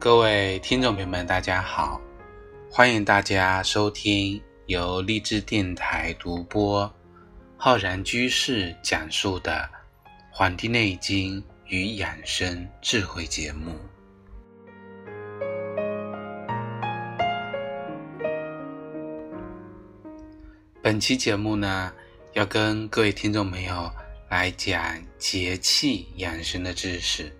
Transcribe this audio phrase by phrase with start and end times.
[0.00, 2.00] 各位听众朋友们，大家好！
[2.70, 6.90] 欢迎大家收听由荔枝电台独播、
[7.58, 9.68] 浩然居士讲述的
[10.30, 13.74] 《黄帝内经与养生智慧》节目。
[20.80, 21.92] 本期节目呢，
[22.32, 23.92] 要跟各位听众朋友
[24.30, 27.30] 来讲节气养生的知识。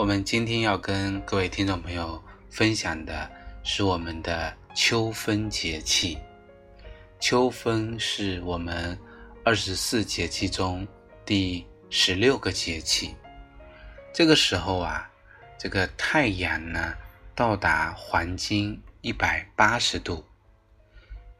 [0.00, 2.18] 我们今天要跟各位听众朋友
[2.48, 3.30] 分享的
[3.62, 6.16] 是我们的秋分节气。
[7.20, 8.98] 秋分是我们
[9.44, 10.88] 二十四节气中
[11.26, 13.14] 第十六个节气。
[14.10, 15.06] 这个时候啊，
[15.58, 16.94] 这个太阳呢
[17.34, 20.24] 到达黄金一百八十度。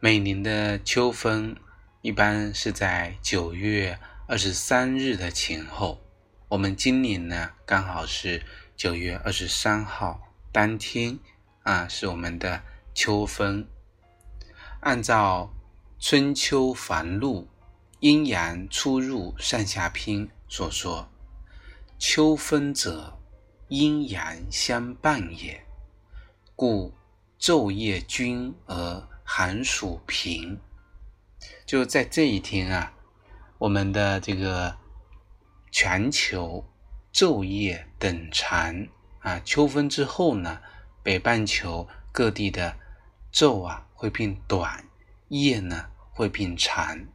[0.01, 1.57] 每年的秋分
[2.03, 5.99] 一般是在九月二十三日的前后。
[6.51, 8.43] 我们今年呢，刚好是
[8.77, 10.21] 九月二十三号
[10.51, 11.17] 当天
[11.63, 13.69] 啊，是我们的秋分。
[14.81, 15.55] 按照
[16.05, 17.43] 《春秋繁露·
[18.01, 21.09] 阴阳出入上下篇》所说
[22.01, 23.17] ：“秋分者，
[23.69, 25.65] 阴阳相伴也，
[26.57, 26.93] 故
[27.39, 30.59] 昼夜均而寒暑平。”
[31.65, 32.93] 就在这一天啊，
[33.59, 34.81] 我们的这个。
[35.73, 36.65] 全球
[37.13, 38.89] 昼夜等长
[39.21, 40.61] 啊，秋分之后呢，
[41.01, 42.77] 北半球各地的
[43.33, 44.85] 昼啊会变短，
[45.29, 47.07] 夜呢会变长。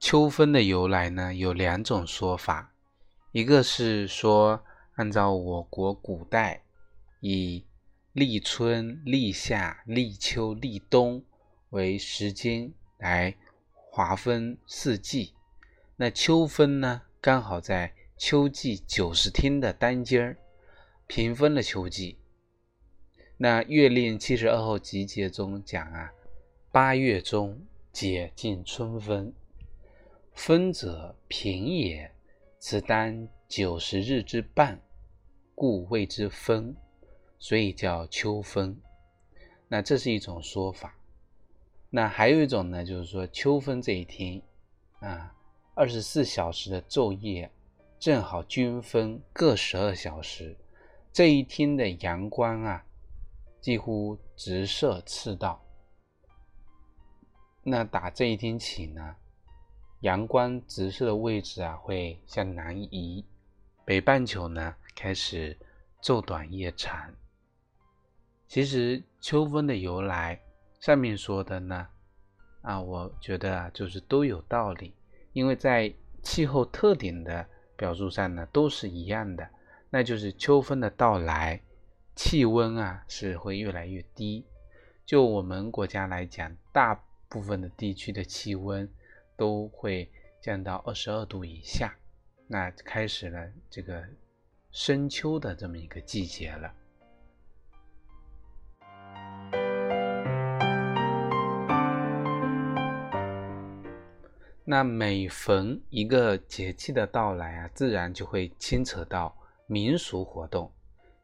[0.00, 2.72] 秋分的由来呢有两种说法，
[3.32, 4.64] 一个是说
[4.94, 6.62] 按照我国古代
[7.20, 7.65] 以。
[8.16, 11.22] 立春、立夏、立秋、立冬
[11.68, 13.36] 为时间来
[13.74, 15.34] 划分四季，
[15.96, 20.38] 那秋分呢，刚好在秋季九十天的单间儿，
[21.06, 22.16] 平分了秋季。
[23.36, 26.10] 那《月令七十二候集解》中讲啊，
[26.72, 29.34] 八月中解尽春分，
[30.32, 32.10] 分者平也，
[32.58, 34.80] 此当九十日之半，
[35.54, 36.74] 故谓之分。
[37.46, 38.76] 所以叫秋分，
[39.68, 40.96] 那这是一种说法。
[41.90, 44.42] 那还有一种呢，就是说秋分这一天
[44.98, 45.32] 啊，
[45.72, 47.48] 二十四小时的昼夜
[48.00, 50.56] 正好均分各十二小时，
[51.12, 52.84] 这一天的阳光啊
[53.60, 55.64] 几乎直射赤道。
[57.62, 59.14] 那打这一天起呢，
[60.00, 63.24] 阳光直射的位置啊会向南移，
[63.84, 65.56] 北半球呢开始
[66.02, 67.14] 昼短夜长。
[68.46, 70.40] 其实秋分的由来，
[70.80, 71.88] 上面说的呢，
[72.62, 74.94] 啊，我觉得啊，就是都有道理，
[75.32, 75.92] 因为在
[76.22, 77.46] 气候特点的
[77.76, 79.48] 表述上呢，都是一样的，
[79.90, 81.60] 那就是秋分的到来，
[82.14, 84.44] 气温啊是会越来越低。
[85.04, 86.94] 就我们国家来讲，大
[87.28, 88.88] 部分的地区的气温
[89.36, 91.94] 都会降到二十二度以下，
[92.46, 94.04] 那开始了这个
[94.70, 96.72] 深秋的这么一个季节了。
[104.68, 109.32] 那每逢一个节气的到来啊，自然就会牵扯到
[109.68, 110.72] 民俗活动。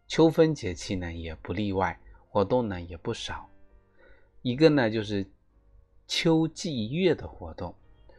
[0.07, 1.99] 秋分节气呢也不例外，
[2.29, 3.51] 活动呢也不少。
[4.43, 5.29] 一个呢就是
[6.07, 7.75] 秋祭月的活动。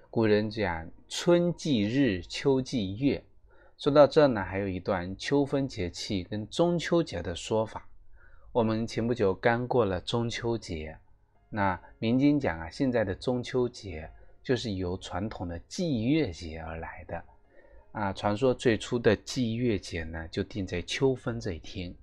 [0.09, 3.23] 古人讲春祭日，秋祭月。
[3.78, 7.88] 说到这呢，还有一段秋分节气跟中秋节的说法。
[8.51, 10.97] 我们前不久刚过了中秋节，
[11.50, 14.12] 那民间讲啊，现在的中秋节。
[14.44, 17.24] 就是由传统的祭月节而来的，
[17.94, 21.95] 啊，传说最初的祭月节呢，就定在秋分这一天。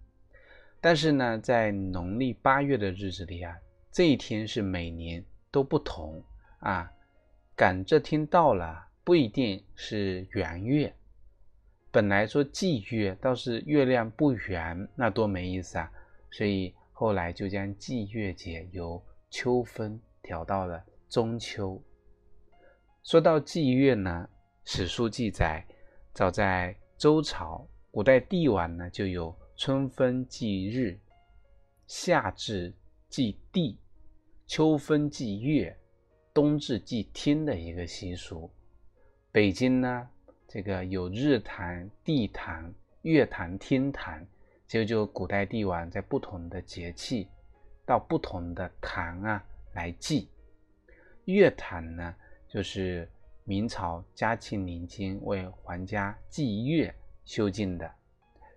[0.81, 3.55] 但是呢，在农历八月的日子里啊，
[3.93, 6.25] 这一天是每年都不同
[6.61, 6.91] 啊。
[7.55, 10.91] 赶这天到了，不一定是圆月。
[11.91, 15.93] 本来说祭月倒是月亮不圆，那多没意思啊。
[16.31, 21.79] 所以后来就将祭月节由秋分调到了中秋。
[23.11, 24.29] 说到祭月呢，
[24.65, 25.67] 史书记载，
[26.15, 30.97] 早在周朝，古代帝王呢就有春分祭日、
[31.89, 32.73] 夏至
[33.09, 33.77] 祭地、
[34.47, 35.77] 秋分祭月、
[36.33, 38.49] 冬至祭天的一个习俗。
[39.33, 40.09] 北京呢，
[40.47, 42.73] 这个有日坛、地坛、
[43.03, 44.25] 月坛、天坛，
[44.69, 47.27] 就就古代帝王在不同的节气
[47.85, 50.29] 到不同的坛啊来祭。
[51.25, 52.15] 月坛呢。
[52.51, 53.09] 就是
[53.45, 56.93] 明朝嘉庆年间为皇家祭月
[57.25, 57.89] 修建的。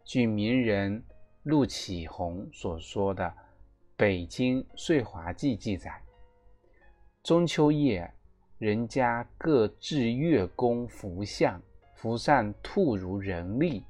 [0.03, 1.01] 据名人
[1.43, 3.23] 陆启宏所说的
[3.95, 6.01] 《北京岁华记》记载，
[7.21, 8.11] 中秋夜，
[8.57, 11.61] 人家各置月宫福相，
[11.93, 13.85] 福上兔如人力，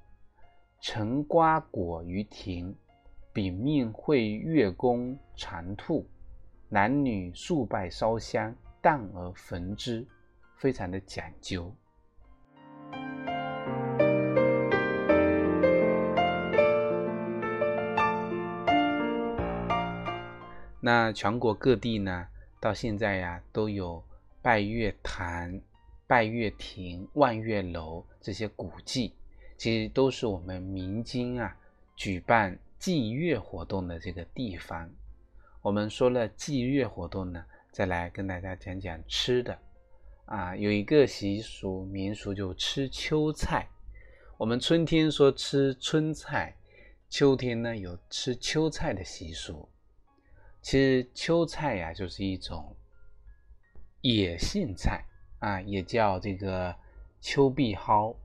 [0.81, 2.75] 陈瓜果于庭，
[3.31, 6.05] 秉命会月宫长兔，
[6.67, 8.53] 男女数拜烧香，
[8.83, 10.05] 淡而焚之，
[10.57, 11.73] 非常的讲究。
[20.81, 22.27] 那全国各地呢，
[22.59, 24.03] 到现在呀，都有
[24.41, 25.61] 拜月坛、
[26.05, 29.13] 拜月亭、万月楼这些古迹，
[29.57, 31.55] 其实都是我们民间啊
[31.95, 34.89] 举办祭月活动的这个地方。
[35.61, 39.57] 我们说了祭月活动呢，再来跟大家讲讲吃的
[40.25, 43.67] 啊，有一个习俗民俗就吃秋菜。
[44.37, 46.55] 我们春天说吃春菜，
[47.09, 49.67] 秋天呢有吃秋菜的习俗。
[50.61, 52.75] 其实秋菜呀，就是一种
[54.01, 55.03] 野性菜
[55.39, 56.75] 啊，也叫这个
[57.21, 58.15] 秋碧蒿。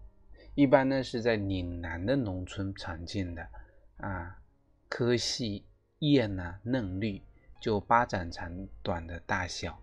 [0.55, 3.49] 一般呢是在岭南的农村常见的
[3.97, 4.43] 啊，
[4.91, 5.65] 颗细
[6.01, 7.23] 叶呢嫩绿，
[7.61, 9.79] 就巴掌长短的大小。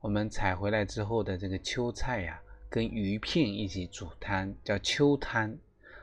[0.00, 5.56] 我们采回来之后的这个秋菜呀，跟鱼片一起煮汤，叫秋汤。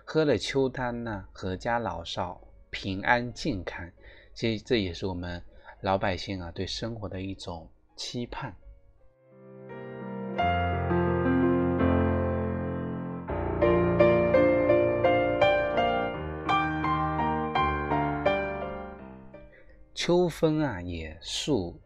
[0.03, 3.89] 喝了秋汤呢，阖家老少平安健康。
[4.33, 5.41] 其实这也是我们。
[5.81, 8.56] 老百姓啊，对生活的一种期盼。
[20.05, 21.81] 秋分啊，也宿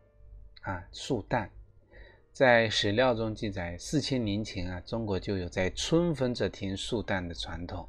[0.63, 1.47] 啊，宿旦。
[2.33, 7.87] 在史料中记载，四千年前啊，中国就有在春分这天宿旦的传统。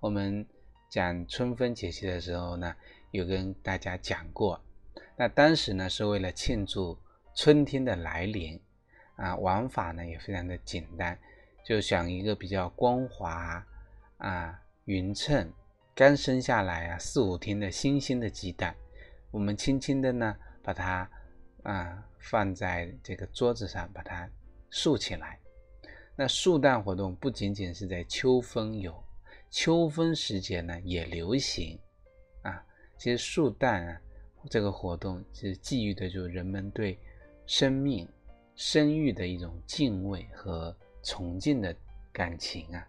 [0.00, 0.44] 我们
[0.90, 2.74] 讲春分节气的时候呢，
[3.12, 4.60] 有跟大家讲过。
[5.16, 6.98] 那当时呢，是为了庆祝
[7.32, 8.60] 春天的来临，
[9.14, 11.16] 啊，玩法呢也非常的简单，
[11.64, 13.64] 就想一个比较光滑
[14.16, 15.52] 啊、匀称、
[15.94, 18.74] 刚生下来啊四五天的新鲜的鸡蛋，
[19.30, 21.10] 我们轻轻的呢把它
[21.62, 24.28] 啊放在这个桌子上，把它
[24.70, 25.38] 竖起来。
[26.16, 29.02] 那竖蛋活动不仅仅是在秋分有，
[29.50, 31.78] 秋分时节呢也流行
[32.42, 32.64] 啊，
[32.96, 34.00] 其实竖蛋啊。
[34.48, 36.98] 这个活动是寄予的，就是人们对
[37.44, 38.08] 生命、
[38.54, 41.74] 生育的一种敬畏和崇敬的
[42.12, 42.88] 感情啊。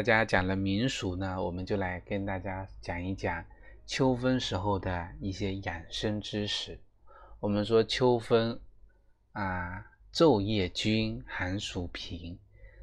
[0.00, 3.44] 大家讲了民俗呢，我们就来跟大家讲一讲。
[3.84, 6.78] 秋分时候的一些养生知识。
[7.38, 8.58] 我们说秋分
[9.32, 12.38] 啊，昼夜均，寒暑平。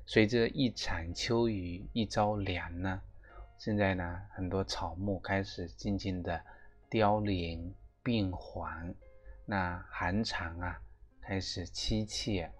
[0.06, 3.02] 随着一场秋雨一朝凉呢，
[3.58, 6.40] 现在呢，很多草木开始渐渐的
[6.88, 8.94] 凋零变黄，
[9.44, 10.80] 那寒蝉啊
[11.20, 12.52] 开始凄切。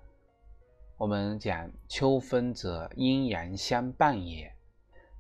[0.98, 4.54] 我们讲秋分者阴阳相伴也。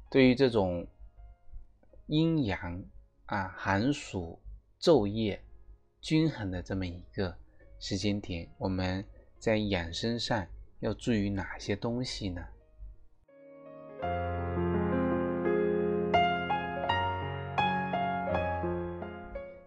[0.09, 0.87] 对于这种
[2.07, 2.83] 阴阳。
[3.27, 4.39] 啊，寒暑
[4.79, 5.43] 昼夜
[5.99, 7.37] 均衡的这么一个
[7.77, 9.03] 时间点，我们
[9.37, 10.47] 在养生上
[10.79, 12.41] 要注意哪些东西呢？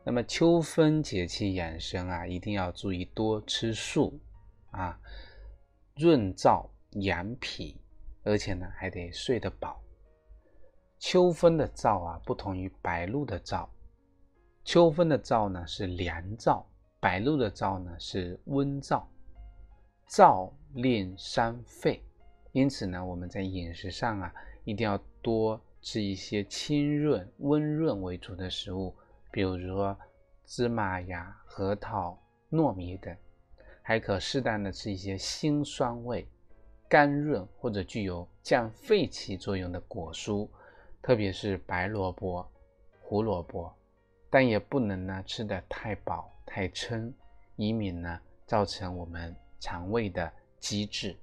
[0.03, 4.19] 那么秋分节气养生啊，一定要注意多吃素
[4.71, 4.99] 啊，
[6.01, 6.67] 润燥
[7.03, 7.79] 养脾，
[8.23, 9.79] 而且呢还得睡得饱。
[10.99, 13.69] 秋分的燥啊，不同于白露的燥。
[14.65, 16.65] 秋分的燥呢是凉燥，
[17.01, 19.05] 白露的燥呢是温燥。
[20.09, 22.03] 燥令伤肺，
[22.53, 28.97] 因此呢，我们在饮食上啊，一定要多吃一些清润、温润为主的食物，
[29.31, 29.95] 比如说
[30.47, 32.19] 芝麻呀、核桃、
[32.51, 33.15] 糯米等，
[33.83, 36.27] 还可适当的吃一些辛酸味、
[36.89, 40.49] 甘润或者具有降肺气作用的果蔬。
[41.03, 42.47] 特别是白萝卜、
[43.01, 43.73] 胡萝卜，
[44.29, 47.13] 但也不能呢吃的太饱太撑，
[47.57, 51.17] 以免呢造成我们肠胃的积滞。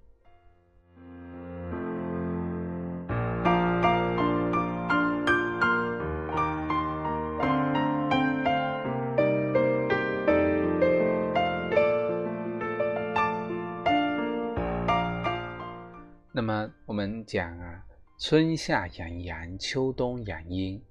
[17.28, 17.86] 讲啊，
[18.18, 20.82] 春夏养阳，秋冬养阴。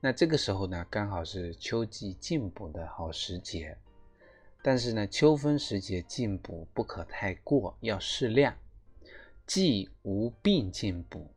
[0.00, 3.78] 那这个时候呢，刚好是秋季进补的好时节。
[4.62, 8.54] 但是呢，秋分时节进补不可太过，要适量。
[9.46, 11.32] 既无病进补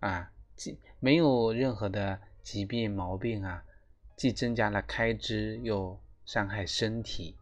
[0.00, 3.62] 啊，既没有任何的疾病毛病啊，
[4.16, 7.36] 既增加了开支，又伤害身体。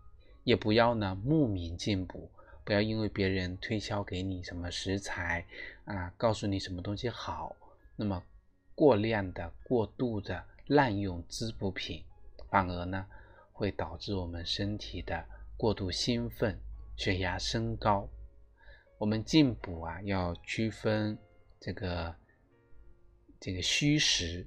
[0.44, 2.30] 也不要呢慕名进补。
[2.70, 5.44] 不要因为别人推销给你什么食材
[5.86, 7.56] 啊，告诉你什么东西好，
[7.96, 8.22] 那么
[8.76, 12.04] 过量的、过度的滥用滋补品，
[12.48, 13.04] 反而呢
[13.50, 16.56] 会导致我们身体的过度兴奋，
[16.96, 18.08] 血压升高。
[18.98, 21.18] 我们进补啊，要区分
[21.58, 22.14] 这个
[23.40, 24.46] 这个虚实，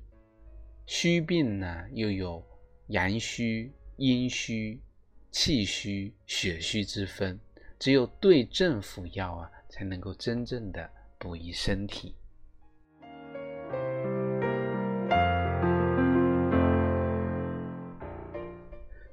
[0.86, 2.42] 虚病呢又有
[2.88, 4.82] 阳虚、阴虚、
[5.30, 7.38] 气虚、血虚之分。
[7.84, 12.16] 只有对症服药啊，才能够真正的补益身体。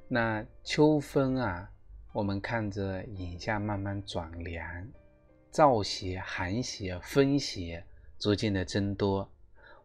[0.07, 1.69] 那秋分啊，
[2.13, 4.65] 我们看着影下慢慢转凉，
[5.51, 7.83] 燥邪、寒邪、风邪
[8.17, 9.29] 逐渐的增多，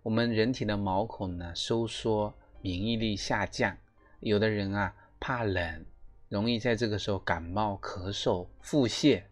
[0.05, 3.77] 我们人体的毛孔呢收缩，免疫力下降，
[4.21, 5.85] 有的人啊怕冷。
[6.29, 9.23] 容易在这个时候感冒、咳嗽、腹泻、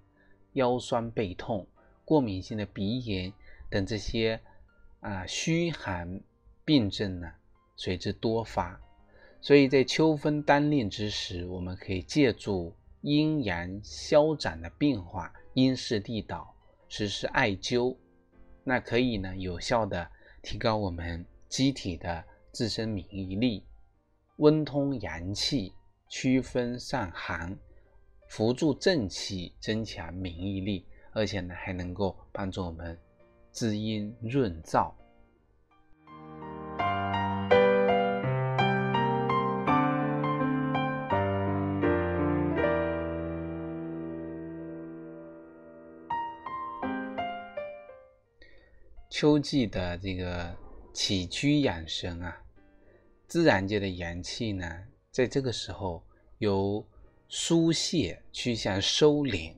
[0.52, 1.66] 腰酸背痛、
[2.04, 3.32] 过敏性的鼻炎
[3.68, 4.40] 等这些
[5.00, 6.20] 啊虚寒
[6.64, 7.32] 病症呢
[7.76, 8.80] 随之多发。
[9.40, 16.54] 所以在秋分单令之时，我们可以借助阴阳消长的变化，因势利导，
[16.88, 17.96] 实施艾灸，
[18.62, 20.08] 那可以呢有效的
[20.42, 23.64] 提高我们机体的自身免疫力，
[24.36, 25.74] 温通阳气。
[26.16, 27.58] 区分散寒，
[28.28, 32.96] 扶助正气，增强免疫力，而且呢还能够帮助我们
[33.50, 34.94] 滋阴润燥。
[49.10, 50.56] 秋季的这个
[50.92, 52.40] 起居养生啊，
[53.26, 54.84] 自然界的阳气呢。
[55.14, 56.02] 在这个时候，
[56.38, 56.84] 由
[57.28, 59.54] 疏泄趋向收敛，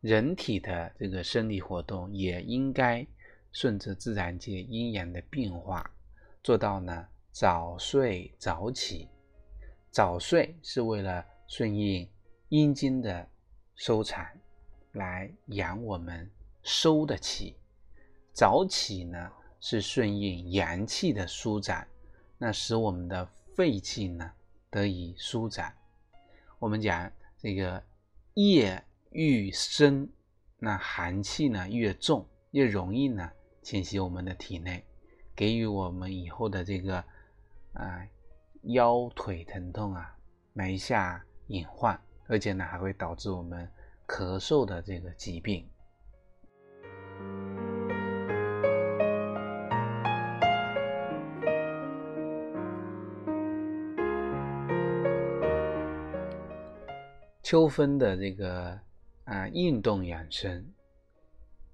[0.00, 3.06] 人体的这个生理活动也应该
[3.52, 5.88] 顺着自然界阴阳的变化，
[6.42, 9.08] 做到呢早睡早起。
[9.92, 12.10] 早睡是为了顺应
[12.48, 13.28] 阴经的
[13.76, 14.36] 收产，
[14.94, 16.28] 来养我们
[16.64, 17.54] 收的气；
[18.32, 21.86] 早起呢是顺应阳气的舒展，
[22.38, 24.32] 那使我们的肺气呢。
[24.70, 25.74] 得以舒展。
[26.58, 27.82] 我们讲这个
[28.34, 30.08] 夜愈深，
[30.58, 33.30] 那寒气呢越重，越容易呢
[33.62, 34.84] 侵袭我们的体内，
[35.34, 37.04] 给予我们以后的这个
[37.72, 38.06] 啊
[38.62, 40.16] 腰腿疼痛啊
[40.52, 43.70] 埋下隐患，而且呢还会导致我们
[44.06, 45.68] 咳嗽的这个疾病。
[57.48, 58.76] 秋分的这个
[59.22, 60.66] 啊运动养生，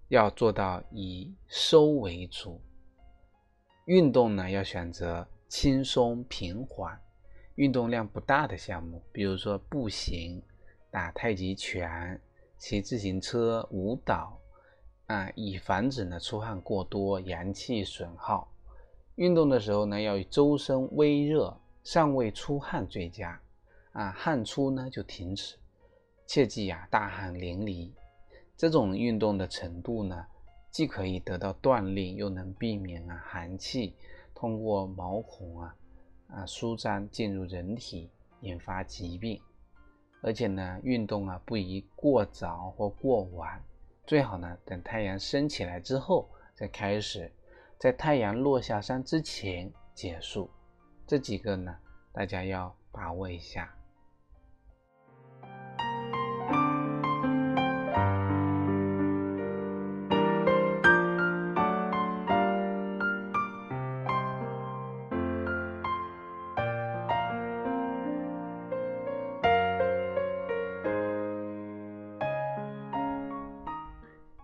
[0.09, 2.61] 要做到以收为主。
[3.87, 7.01] 运动呢要选择轻松平缓、
[7.55, 10.43] 运动量不大的项目，比如说步行、
[10.91, 12.21] 打太极拳、
[12.59, 14.39] 骑自行车、舞蹈
[15.07, 18.47] 啊，以防止呢出汗过多、阳气损耗。
[19.15, 23.41] 运动的时候呢，要以周身微热、尚未出汗最佳
[23.93, 25.57] 啊，汗出呢就停止。
[26.27, 27.91] 切记呀，大汗淋漓，
[28.57, 30.27] 这种运动的程度呢，
[30.71, 33.95] 既可以得到锻炼，又能避免啊寒气
[34.35, 35.77] 通过毛孔啊
[36.29, 38.11] 啊舒张进入人体，
[38.41, 39.41] 引发疾病。
[40.23, 43.63] 而且呢，运动啊不宜过早或过晚，
[44.07, 47.31] 最好呢等太阳升起来之后再开始，
[47.77, 50.49] 在太阳落下山之前结束。
[51.07, 51.77] 这几个呢，
[52.13, 53.75] 大家要把握一下。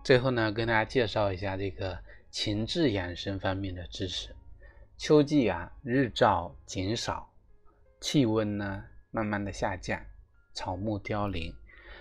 [0.09, 1.95] 最后呢，跟大家介绍一下这个
[2.31, 4.35] 情志养生方面的知识。
[4.97, 7.31] 秋季啊，日照减少，
[8.01, 10.03] 气温呢慢慢的下降，
[10.51, 11.53] 草木凋零，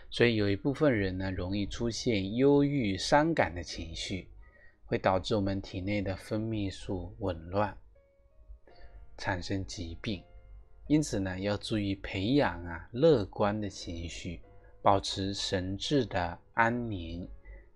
[0.08, 4.26] 所以有一部分人呢容易出现忧郁、伤感的情绪。
[4.86, 7.76] 会导致我们体内的分泌素紊乱，
[9.18, 10.24] 产生疾病。
[10.86, 14.40] 因此呢，要注意培养啊乐观的情绪，
[14.80, 17.28] 保持神志的安宁，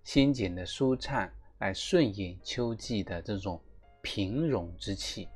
[0.03, 1.29] 心境的舒畅，
[1.59, 3.59] 来顺应秋季的这种
[4.01, 5.27] 平容之气。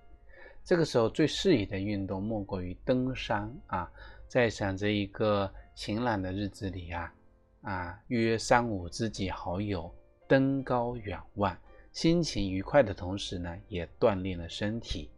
[0.63, 3.89] 这个时候最适宜的运动莫过于登山啊！
[4.27, 7.13] 在想着一个晴朗的日子里啊，
[7.61, 9.89] 啊约三五知己好友
[10.27, 11.57] 登高远望，
[11.93, 15.09] 心情愉快的同时呢，也锻炼了身体。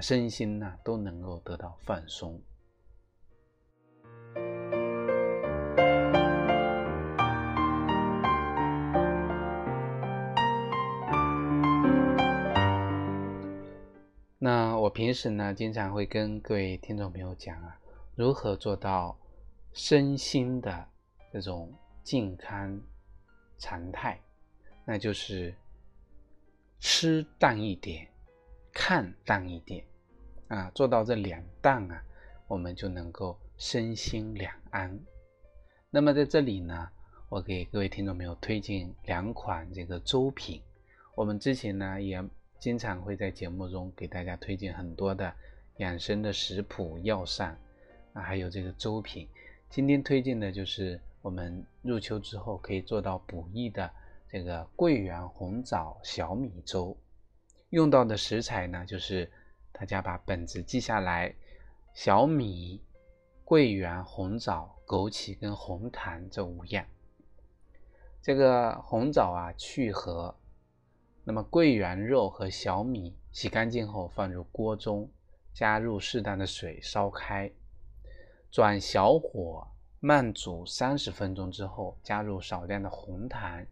[0.00, 2.38] 身心呢都能够得到放松。
[14.94, 17.76] 平时呢，经常会跟各位听众朋友讲啊，
[18.14, 19.18] 如何做到
[19.72, 20.86] 身心的
[21.32, 21.74] 这种
[22.04, 22.80] 健康
[23.58, 24.20] 常态，
[24.84, 25.52] 那就是
[26.78, 28.06] 吃淡一点。
[28.72, 29.84] 看淡一点，
[30.46, 32.00] 啊，做到这两淡啊，
[32.46, 34.96] 我们就能够身心两安。
[35.90, 36.88] 那么在这里呢，
[37.28, 40.62] 我给各位听众朋友推荐两款这个粥品。
[41.16, 42.22] 我们之前呢也
[42.64, 45.30] 经常会在节目中给大家推荐很多的
[45.76, 47.54] 养生的食谱药膳
[48.14, 49.28] 啊，还有这个粥品。
[49.68, 53.90] 今天推荐的就是我们入秋之后可以做到补益的
[54.30, 56.96] 这个桂圆红枣小米粥。
[57.68, 59.30] 用到的食材呢，就是
[59.70, 61.34] 大家把本子记下来：
[61.92, 62.80] 小米、
[63.44, 66.82] 桂圆、红枣、枸杞跟红糖这五样。
[68.22, 70.34] 这个红枣啊去核，
[71.24, 75.10] 那么桂圆肉和小米洗干净后放入锅中，
[75.52, 77.50] 加入适当的水烧开，
[78.50, 79.66] 转小火
[80.00, 83.66] 慢煮三十分钟之后，加入少量的红糖，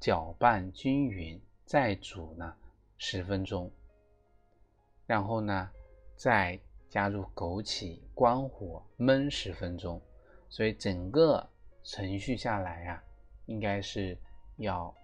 [0.00, 2.54] 搅拌均匀，再煮呢。
[2.96, 3.70] 十分钟，
[5.04, 5.68] 然后呢，
[6.16, 10.00] 再加入枸杞，关火焖十分钟。
[10.48, 11.46] 所以整个
[11.82, 13.04] 程序下来啊，
[13.46, 14.16] 应该是
[14.56, 14.94] 要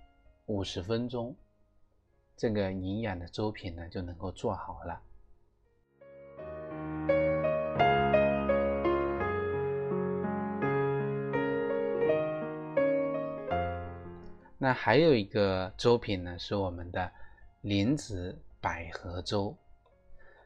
[0.47, 1.35] 五十分钟，
[2.41, 5.03] 这个营养的粥品呢就能够做好了。
[14.57, 17.13] 那还有一个粥品呢，是我们的。
[17.61, 19.55] 莲子百合粥，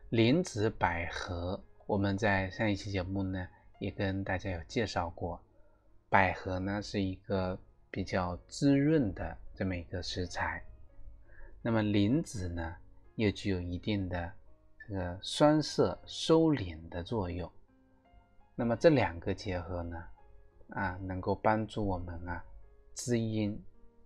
[0.08, 3.46] 莲子百合，我们在上一期节目呢
[3.78, 5.40] 也跟大家有介绍过。
[6.08, 7.56] 百合呢是一个
[7.88, 10.60] 比较滋润的这么一个食材，
[11.66, 12.76] 那么莲子呢
[13.14, 14.30] 又具有一定的
[14.86, 17.50] 这个酸涩收敛的作用。
[18.54, 20.04] 那么这两个结合呢，
[20.68, 22.44] 啊，能够帮助我们啊
[22.92, 23.58] 滋阴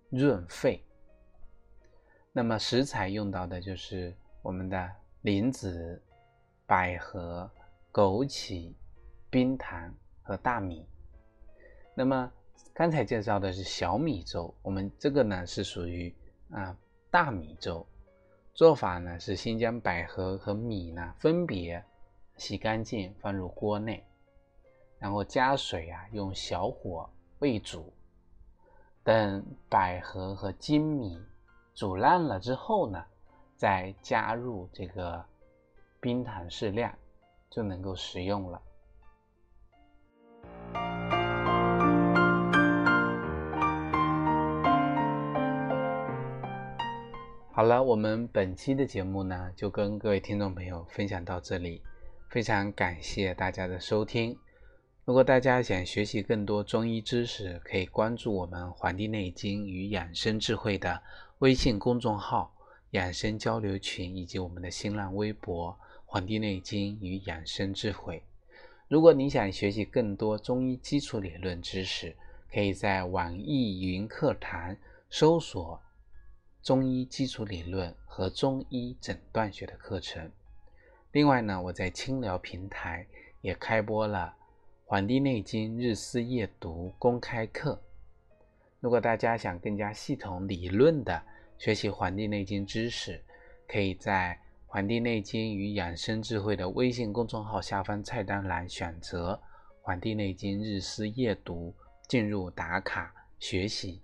[0.08, 0.80] 润肺。
[2.32, 4.88] 那么食材用到的就是我们的
[5.22, 6.00] 莲子、
[6.64, 7.50] 百合、
[7.92, 8.72] 枸杞、
[9.28, 9.92] 冰糖
[10.22, 10.86] 和大米。
[11.92, 12.32] 那么
[12.72, 16.14] 刚才介绍的是小米粥，我们这个呢是属于
[16.50, 16.78] 啊
[17.10, 17.86] 大米粥。
[18.54, 21.84] 做法呢是先将百合和米呢分别
[22.36, 24.04] 洗干净放入锅内，
[24.98, 27.08] 然后加水啊用小火
[27.40, 27.92] 煨煮，
[29.04, 31.22] 等百合和粳米。
[31.74, 33.04] 煮烂了之后呢，
[33.54, 35.24] 再加入这个
[36.00, 36.92] 冰糖适量，
[37.48, 38.60] 就能够食用了。
[47.58, 51.82] 好了，我们本期的节目呢，就跟各位听众朋友分享到这里，
[52.30, 54.38] 非常感谢大家的收听。
[55.04, 61.02] 如果大家想学习更多中医知识，可以关注我们《黄帝内经与养生智慧》的。
[61.40, 62.54] 微信公众号、
[62.92, 65.72] 养生交流群以及我们的新浪微博
[66.06, 68.18] 《黄帝内经与养生智慧》。
[68.86, 72.14] 如果你想学习更多中医基础理论知识，
[72.52, 74.76] 可以在网易云课堂
[75.10, 75.82] 搜索
[76.68, 80.30] “中医基础理论”和“中医诊断学”的课程。
[81.12, 83.06] 另外呢，我在清聊平台
[83.40, 84.34] 也开播了
[84.84, 87.80] 《黄帝内经日思夜读》公开课。
[88.80, 91.22] 如果大家想更加系统理论的
[91.56, 93.18] 学习《黄帝内经》知识，
[93.66, 99.32] 可以在《黄帝内经与养生智慧》的微信公众号下方菜单栏选择
[99.80, 101.74] 《黄帝内经日思夜读》，
[102.06, 104.02] 进入打卡学习。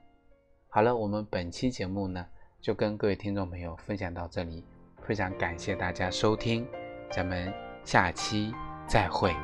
[0.71, 2.27] 好了，我们本期节目呢，
[2.65, 4.65] 就跟各位听众朋友分享到这里，
[5.03, 6.67] 非常感谢大家收听，
[7.11, 7.53] 咱们
[7.85, 8.55] 下期
[8.89, 9.37] 再会。